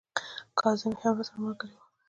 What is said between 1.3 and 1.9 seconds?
ملګري ول.